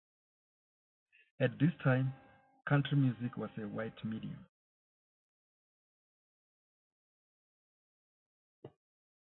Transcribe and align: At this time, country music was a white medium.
At 1.39 1.59
this 1.59 1.69
time, 1.83 2.11
country 2.67 2.97
music 2.97 3.37
was 3.37 3.51
a 3.59 3.67
white 3.67 4.03
medium. 4.03 4.47